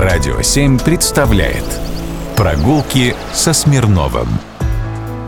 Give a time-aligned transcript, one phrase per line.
[0.00, 1.62] Радио 7 представляет
[2.34, 4.28] Прогулки со Смирновым.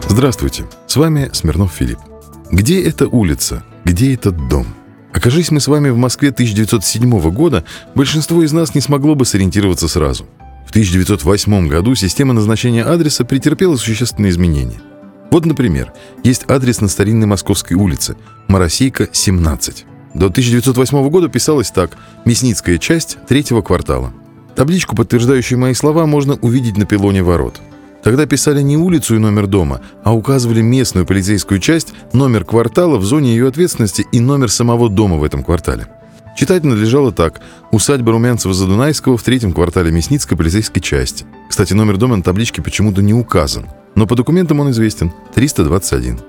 [0.09, 1.99] Здравствуйте, с вами Смирнов Филипп.
[2.51, 3.65] Где эта улица?
[3.85, 4.67] Где этот дом?
[5.13, 9.89] Окажись мы с вами в Москве 1907 года, большинство из нас не смогло бы сориентироваться
[9.89, 10.25] сразу.
[10.67, 14.81] В 1908 году система назначения адреса претерпела существенные изменения.
[15.31, 15.93] Вот, например,
[16.25, 18.17] есть адрес на старинной Московской улице,
[18.49, 19.85] Моросейка, 17.
[20.15, 24.15] До 1908 года писалось так «Мясницкая часть третьего квартала».
[24.55, 27.61] Табличку, подтверждающую мои слова, можно увидеть на пилоне ворот.
[28.03, 33.05] Тогда писали не улицу и номер дома, а указывали местную полицейскую часть, номер квартала в
[33.05, 35.87] зоне ее ответственности и номер самого дома в этом квартале.
[36.37, 37.41] Читать надлежало так.
[37.71, 41.27] Усадьба Румянцева-Задунайского в третьем квартале Мясницкой полицейской части.
[41.49, 43.67] Кстати, номер дома на табличке почему-то не указан.
[43.95, 45.13] Но по документам он известен.
[45.35, 46.21] 321.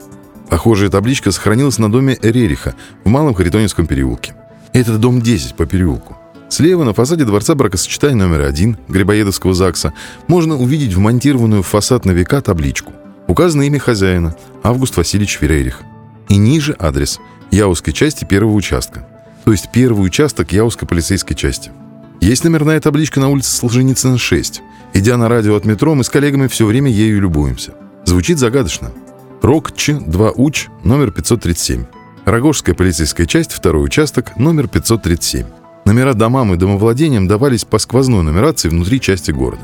[0.49, 4.35] Похожая табличка сохранилась на доме Рериха в Малом Харитонинском переулке.
[4.73, 6.17] Это дом 10 по переулку.
[6.53, 9.91] Слева на фасаде дворца бракосочетания номер один Грибоедовского ЗАГСа
[10.27, 12.94] можно увидеть вмонтированную в фасад на века табличку.
[13.27, 15.81] Указано имя хозяина– Август Васильевич Ферейрих.
[16.30, 17.19] И ниже адрес–
[17.50, 19.08] Яузской части первого участка.
[19.45, 21.72] То есть первый участок Яузской полицейской части.
[22.22, 24.61] Есть номерная табличка на улице Солженицына, 6.
[24.94, 27.73] Идя на радио от метро, мы с коллегами все время ею любуемся.
[28.05, 28.92] Звучит загадочно–
[29.42, 31.86] РОКЧ 2УЧ номер 537.
[32.25, 35.47] Рогожская полицейская часть, второй участок, номер 537.
[35.86, 39.64] Номера домам и домовладениям давались по сквозной нумерации внутри части города.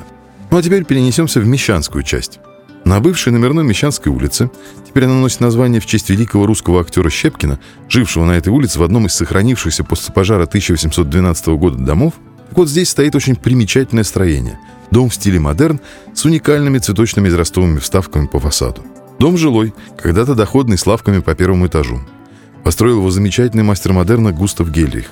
[0.51, 2.39] Ну а теперь перенесемся в Мещанскую часть.
[2.85, 4.49] На бывшей номерной Мещанской улице,
[4.87, 8.83] теперь она носит название в честь великого русского актера Щепкина, жившего на этой улице в
[8.83, 12.13] одном из сохранившихся после пожара 1812 года домов,
[12.49, 14.59] так вот здесь стоит очень примечательное строение.
[14.89, 15.79] Дом в стиле модерн
[16.15, 18.83] с уникальными цветочными израстовыми вставками по фасаду.
[19.19, 21.99] Дом жилой, когда-то доходный с лавками по первому этажу.
[22.63, 25.11] Построил его замечательный мастер модерна Густав Гельрих.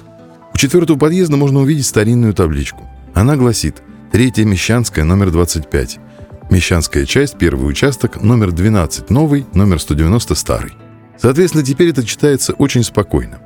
[0.57, 2.89] У четвертого подъезда можно увидеть старинную табличку.
[3.13, 5.99] Она гласит «Третья Мещанская, номер 25».
[6.49, 10.73] Мещанская часть, первый участок, номер 12 новый, номер 190 старый.
[11.15, 13.37] Соответственно, теперь это читается очень спокойно.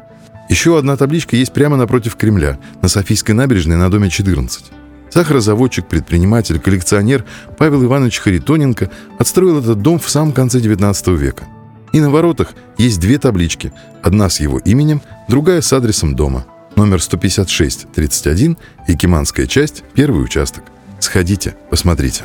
[0.48, 4.72] Еще одна табличка есть прямо напротив Кремля, на Софийской набережной на доме 14.
[5.10, 7.26] Сахарозаводчик, предприниматель, коллекционер
[7.58, 8.90] Павел Иванович Харитоненко
[9.20, 11.44] отстроил этот дом в самом конце XIX века.
[11.92, 13.74] И на воротах есть две таблички.
[14.02, 16.46] Одна с его именем, другая с адресом дома.
[16.82, 20.64] Номер 156-31, Якиманская часть, первый участок.
[21.00, 22.24] Сходите, посмотрите.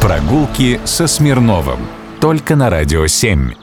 [0.00, 1.80] Прогулки со Смирновым.
[2.22, 3.59] Только на «Радио 7».